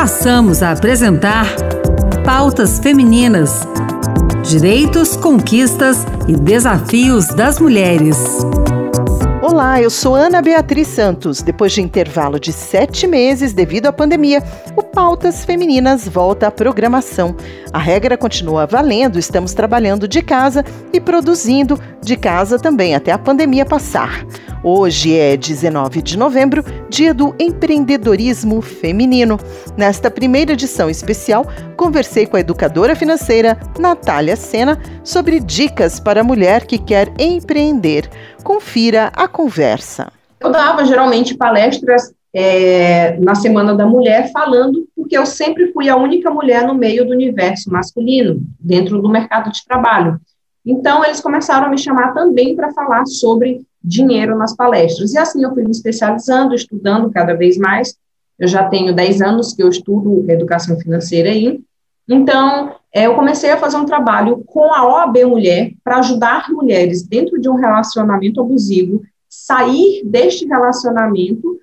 [0.00, 1.44] passamos a apresentar
[2.24, 3.68] Pautas Femininas:
[4.42, 8.16] Direitos, Conquistas e Desafios das Mulheres.
[9.42, 11.42] Olá, eu sou Ana Beatriz Santos.
[11.42, 14.42] Depois de intervalo de sete meses devido à pandemia,
[14.74, 17.36] o Pautas Femininas volta à programação.
[17.70, 23.18] A regra continua valendo, estamos trabalhando de casa e produzindo de casa também até a
[23.18, 24.24] pandemia passar.
[24.62, 29.38] Hoje é 19 de novembro, dia do empreendedorismo feminino.
[29.74, 31.46] Nesta primeira edição especial,
[31.78, 38.10] conversei com a educadora financeira Natália Sena sobre dicas para a mulher que quer empreender.
[38.44, 40.12] Confira a conversa.
[40.38, 45.96] Eu dava geralmente palestras é, na Semana da Mulher falando porque eu sempre fui a
[45.96, 50.20] única mulher no meio do universo masculino, dentro do mercado de trabalho.
[50.66, 55.12] Então, eles começaram a me chamar também para falar sobre dinheiro nas palestras.
[55.14, 57.94] E assim eu fui me especializando, estudando cada vez mais.
[58.38, 61.60] Eu já tenho 10 anos que eu estudo educação financeira aí.
[62.08, 67.02] Então, é, eu comecei a fazer um trabalho com a OAB Mulher para ajudar mulheres
[67.02, 71.56] dentro de um relacionamento abusivo sair deste relacionamento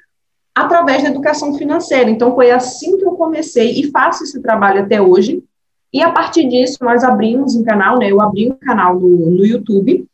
[0.55, 2.09] através da educação financeira.
[2.09, 5.43] Então, foi assim que eu comecei e faço esse trabalho até hoje.
[5.91, 8.09] E a partir disso, nós abrimos um canal, né?
[8.09, 10.07] Eu abri um canal no, no YouTube.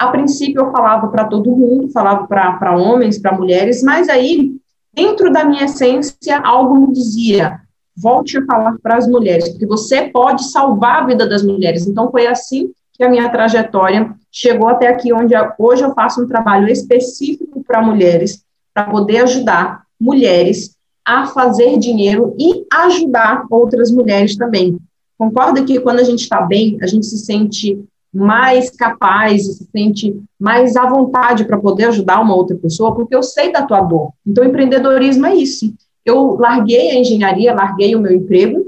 [0.00, 4.50] A princípio, eu falava para todo mundo, falava para homens, para mulheres, mas aí,
[4.94, 7.60] dentro da minha essência, algo me dizia:
[7.94, 11.86] volte a falar para as mulheres, porque você pode salvar a vida das mulheres.
[11.86, 16.26] Então, foi assim que a minha trajetória chegou até aqui, onde hoje eu faço um
[16.26, 18.42] trabalho específico para mulheres,
[18.72, 24.78] para poder ajudar mulheres a fazer dinheiro e ajudar outras mulheres também.
[25.18, 30.20] Concorda que quando a gente está bem, a gente se sente mais capaz, se sente
[30.38, 34.12] mais à vontade para poder ajudar uma outra pessoa, porque eu sei da tua dor.
[34.26, 35.72] Então, empreendedorismo é isso.
[36.04, 38.66] Eu larguei a engenharia, larguei o meu emprego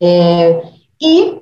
[0.00, 0.62] é,
[1.00, 1.38] e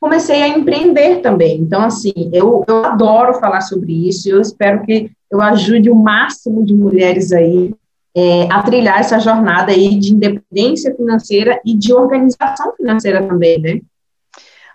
[0.00, 1.60] comecei a empreender também.
[1.60, 5.94] Então, assim, eu, eu adoro falar sobre isso e eu espero que eu ajude o
[5.94, 7.74] máximo de mulheres aí
[8.14, 13.80] é, a trilhar essa jornada aí de independência financeira e de organização financeira também, né?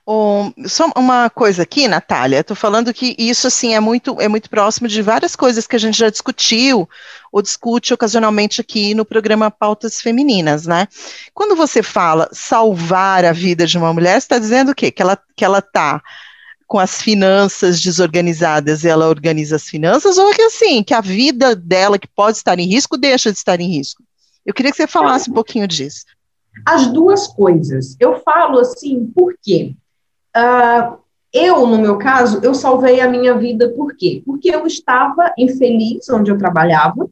[0.09, 4.50] Um, só uma coisa aqui, Natália, estou falando que isso assim é muito é muito
[4.50, 6.88] próximo de várias coisas que a gente já discutiu
[7.29, 10.88] ou discute ocasionalmente aqui no programa Pautas Femininas, né?
[11.34, 14.91] Quando você fala salvar a vida de uma mulher, está dizendo o quê?
[14.91, 16.01] Que ela que ela está
[16.66, 21.53] com as finanças desorganizadas e ela organiza as finanças, ou que assim, que a vida
[21.53, 24.01] dela, que pode estar em risco, deixa de estar em risco?
[24.45, 26.06] Eu queria que você falasse um pouquinho disso.
[26.66, 27.97] As duas coisas.
[28.00, 29.75] Eu falo assim, por quê?
[30.38, 30.98] Uh,
[31.34, 34.22] eu, no meu caso, eu salvei a minha vida por quê?
[34.25, 37.09] Porque eu estava infeliz onde eu trabalhava,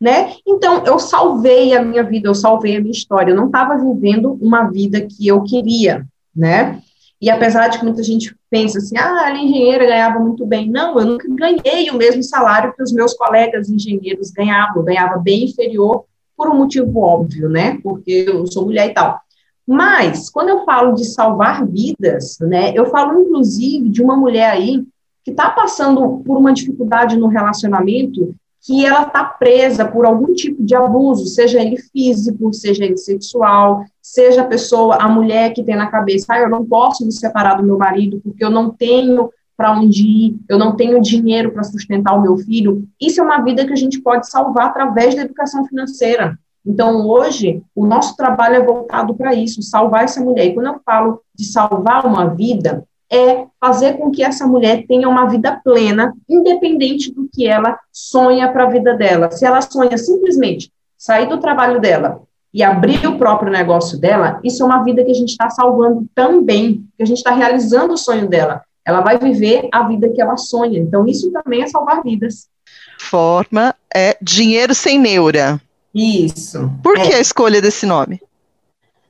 [0.00, 0.34] né?
[0.46, 3.32] Então, eu salvei a minha vida, eu salvei a minha história.
[3.32, 6.80] Eu não estava vivendo uma vida que eu queria, né?
[7.20, 10.70] E apesar de que muita gente pensa assim, ah, a engenheira ganhava muito bem.
[10.70, 14.76] Não, eu nunca ganhei o mesmo salário que os meus colegas engenheiros ganhavam.
[14.76, 16.04] Eu ganhava bem inferior
[16.36, 17.78] por um motivo óbvio, né?
[17.82, 19.20] Porque eu sou mulher e tal.
[19.70, 24.82] Mas, quando eu falo de salvar vidas, né, eu falo inclusive de uma mulher aí
[25.22, 30.64] que está passando por uma dificuldade no relacionamento que ela está presa por algum tipo
[30.64, 35.76] de abuso, seja ele físico, seja ele sexual, seja a pessoa, a mulher que tem
[35.76, 39.30] na cabeça, ah, eu não posso me separar do meu marido porque eu não tenho
[39.54, 42.88] para onde ir, eu não tenho dinheiro para sustentar o meu filho.
[42.98, 46.38] Isso é uma vida que a gente pode salvar através da educação financeira.
[46.68, 50.48] Então, hoje, o nosso trabalho é voltado para isso, salvar essa mulher.
[50.48, 55.08] E quando eu falo de salvar uma vida, é fazer com que essa mulher tenha
[55.08, 59.30] uma vida plena, independente do que ela sonha para a vida dela.
[59.30, 62.20] Se ela sonha simplesmente sair do trabalho dela
[62.52, 66.06] e abrir o próprio negócio dela, isso é uma vida que a gente está salvando
[66.14, 68.62] também, que a gente está realizando o sonho dela.
[68.86, 70.78] Ela vai viver a vida que ela sonha.
[70.78, 72.46] Então, isso também é salvar vidas.
[72.98, 75.58] Forma é dinheiro sem neura.
[75.94, 76.70] Isso.
[76.82, 77.16] Por que é.
[77.16, 78.20] a escolha desse nome?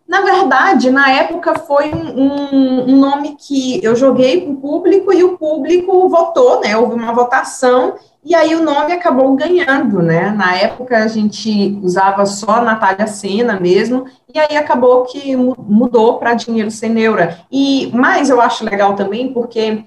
[0.06, 5.22] Na verdade, na época foi um, um nome que eu joguei para o público e
[5.22, 6.74] o público votou, né?
[6.76, 10.30] Houve uma votação e aí o nome acabou ganhando, né?
[10.30, 16.34] Na época a gente usava só Natália Sena mesmo, e aí acabou que mudou para
[16.34, 17.40] Dinheiro Sem Neura.
[17.52, 19.84] E mais eu acho legal também porque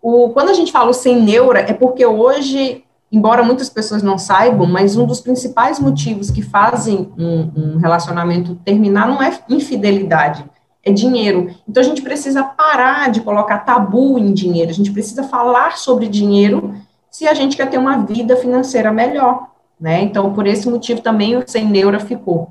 [0.00, 4.66] o, quando a gente fala sem neura, é porque hoje embora muitas pessoas não saibam,
[4.66, 10.44] mas um dos principais motivos que fazem um, um, relacionamento terminar não é infidelidade,
[10.84, 11.54] é dinheiro.
[11.68, 16.06] Então a gente precisa parar de colocar tabu em dinheiro, a gente precisa falar sobre
[16.06, 16.74] dinheiro
[17.10, 19.48] se a gente quer ter uma vida financeira melhor,
[19.80, 20.02] né?
[20.02, 22.50] Então por esse motivo também o sem neura ficou.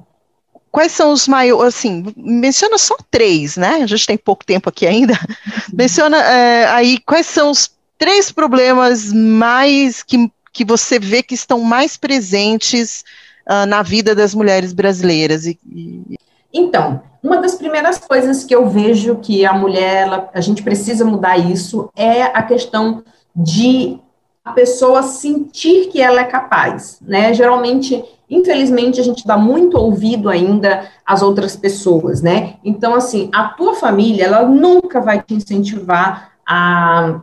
[0.71, 3.81] quais são os maiores, assim, menciona só três, né?
[3.83, 5.13] A gente tem pouco tempo aqui ainda.
[5.71, 11.61] menciona é, aí quais são os três problemas mais que, que você vê que estão
[11.61, 13.05] mais presentes
[13.47, 15.45] uh, na vida das mulheres brasileiras.
[15.45, 16.17] E, e...
[16.51, 21.05] Então, uma das primeiras coisas que eu vejo que a mulher, ela, a gente precisa
[21.05, 23.03] mudar isso, é a questão
[23.35, 23.99] de
[24.43, 27.35] a pessoa sentir que ela é capaz, né?
[27.35, 32.55] Geralmente, infelizmente, a gente dá muito ouvido ainda às outras pessoas, né?
[32.65, 37.21] Então, assim, a tua família, ela nunca vai te incentivar a,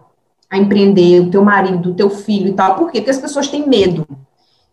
[0.54, 2.74] a empreender, o teu marido, o teu filho e tal.
[2.74, 2.98] Por quê?
[3.00, 4.06] Porque as pessoas têm medo.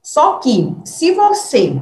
[0.01, 1.81] Só que, se você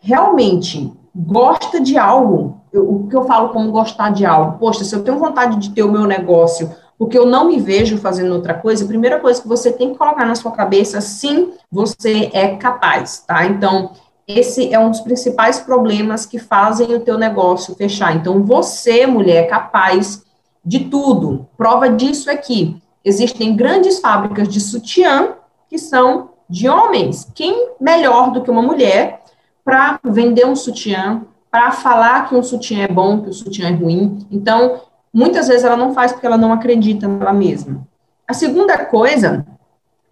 [0.00, 4.94] realmente gosta de algo, eu, o que eu falo como gostar de algo, poxa, se
[4.94, 8.54] eu tenho vontade de ter o meu negócio porque eu não me vejo fazendo outra
[8.54, 12.56] coisa, a primeira coisa que você tem que colocar na sua cabeça, sim, você é
[12.56, 13.44] capaz, tá?
[13.46, 13.90] Então,
[14.26, 18.14] esse é um dos principais problemas que fazem o teu negócio fechar.
[18.16, 20.24] Então, você, mulher, é capaz
[20.64, 21.46] de tudo.
[21.56, 25.34] Prova disso que existem grandes fábricas de sutiã
[25.68, 27.30] que são de homens.
[27.34, 29.22] Quem melhor do que uma mulher
[29.64, 33.72] para vender um sutiã, para falar que um sutiã é bom, que o sutiã é
[33.72, 34.26] ruim?
[34.30, 34.80] Então,
[35.12, 37.86] muitas vezes ela não faz porque ela não acredita nela mesma.
[38.26, 39.46] A segunda coisa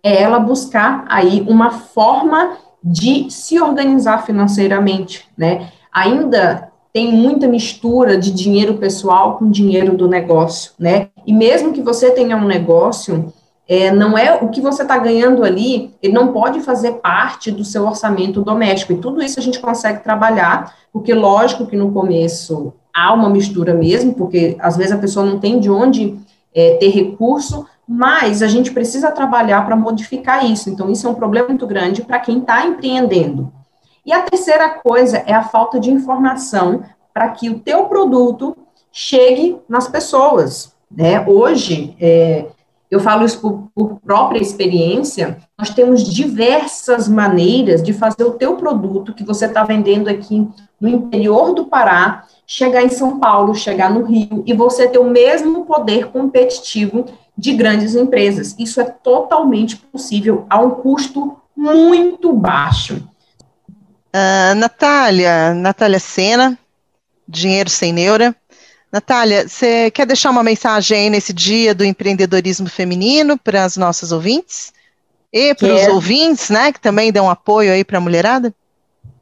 [0.03, 5.71] é ela buscar aí uma forma de se organizar financeiramente, né?
[5.93, 11.09] Ainda tem muita mistura de dinheiro pessoal com dinheiro do negócio, né?
[11.27, 13.33] E mesmo que você tenha um negócio,
[13.67, 17.65] é, não é o que você está ganhando ali, ele não pode fazer parte do
[17.65, 18.93] seu orçamento doméstico.
[18.93, 23.73] E tudo isso a gente consegue trabalhar, porque lógico que no começo há uma mistura
[23.73, 26.19] mesmo, porque às vezes a pessoa não tem de onde
[26.55, 30.69] é, ter recurso, mas a gente precisa trabalhar para modificar isso.
[30.69, 33.53] Então, isso é um problema muito grande para quem está empreendendo.
[34.05, 36.83] E a terceira coisa é a falta de informação
[37.15, 38.57] para que o teu produto
[38.91, 40.73] chegue nas pessoas.
[40.91, 41.25] Né?
[41.27, 42.47] Hoje, é,
[42.91, 48.57] eu falo isso por, por, própria experiência, nós temos diversas maneiras de fazer o teu
[48.57, 50.47] produto que você está vendendo aqui
[50.81, 55.09] no interior do Pará, chegar em São Paulo, chegar no Rio, e você ter o
[55.09, 57.07] mesmo poder competitivo
[57.39, 58.55] de grandes empresas.
[58.59, 63.09] Isso é totalmente possível a um custo muito baixo.
[64.15, 66.59] Uh, Natália, Natália Sena,
[67.27, 68.37] Dinheiro Sem Neura.
[68.93, 74.13] Natália, você quer deixar uma mensagem aí nesse dia do empreendedorismo feminino para as nossas
[74.13, 74.73] ouvintes?
[75.33, 78.55] E para os ouvintes, né, que também dão apoio aí para a mulherada?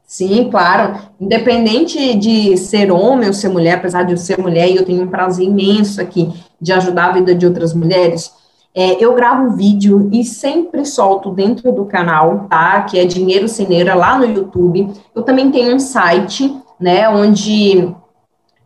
[0.05, 0.99] Sim, claro.
[1.21, 5.03] Independente de ser homem ou ser mulher, apesar de eu ser mulher, e eu tenho
[5.03, 6.29] um prazer imenso aqui
[6.59, 8.29] de ajudar a vida de outras mulheres,
[8.73, 12.81] é, eu gravo vídeo e sempre solto dentro do canal, tá?
[12.81, 14.91] Que é Dinheiro Ceneira lá no YouTube.
[15.13, 17.93] Eu também tenho um site, né, onde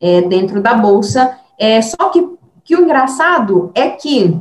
[0.00, 2.26] é, dentro da Bolsa, é, só que,
[2.64, 4.40] que o engraçado é que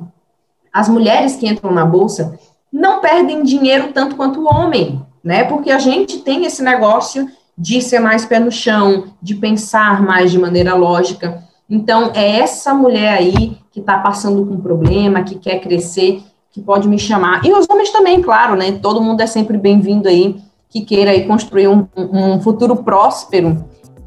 [0.71, 2.39] as mulheres que entram na Bolsa
[2.71, 5.43] não perdem dinheiro tanto quanto o homem, né?
[5.43, 10.31] Porque a gente tem esse negócio de ser mais pé no chão, de pensar mais
[10.31, 11.43] de maneira lógica.
[11.69, 16.87] Então, é essa mulher aí que está passando com problema, que quer crescer, que pode
[16.87, 17.45] me chamar.
[17.45, 18.71] E os homens também, claro, né?
[18.71, 23.65] Todo mundo é sempre bem-vindo aí, que queira aí construir um, um futuro próspero.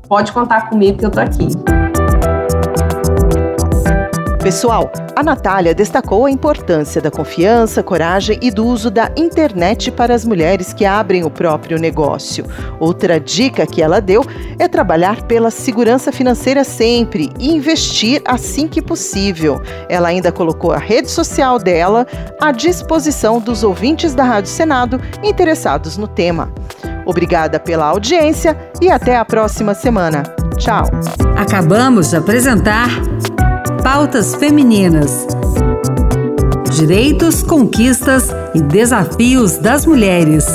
[0.09, 1.47] Pode contar comigo que eu tô aqui.
[4.43, 10.13] Pessoal, a Natália destacou a importância da confiança, coragem e do uso da internet para
[10.13, 12.45] as mulheres que abrem o próprio negócio.
[12.81, 14.25] Outra dica que ela deu
[14.59, 19.63] é trabalhar pela segurança financeira sempre e investir assim que possível.
[19.89, 22.05] Ela ainda colocou a rede social dela
[22.41, 26.53] à disposição dos ouvintes da Rádio Senado interessados no tema.
[27.07, 30.25] Obrigada pela audiência e até a próxima semana.
[30.57, 30.85] Tchau.
[31.37, 32.89] Acabamos de apresentar
[33.95, 35.27] Pautas Femininas.
[36.75, 40.47] Direitos, conquistas e desafios das mulheres.